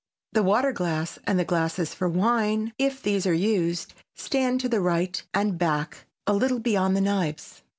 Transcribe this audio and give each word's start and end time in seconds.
The 0.33 0.41
water 0.41 0.71
glass 0.71 1.19
and 1.27 1.37
the 1.37 1.45
glasses 1.45 1.93
for 1.93 2.09
wine, 2.09 2.73
if 2.79 3.03
these 3.03 3.27
are 3.27 3.35
used, 3.35 3.93
stand 4.15 4.59
to 4.61 4.67
the 4.67 4.81
right 4.81 5.21
and 5.31 5.59
back, 5.59 6.07
a 6.25 6.33
little 6.33 6.57
beyond 6.57 6.97
the 6.97 7.01
knives. 7.01 7.61